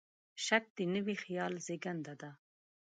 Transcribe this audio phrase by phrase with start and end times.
[0.45, 2.31] شک د نوي خیال زېږنده دی.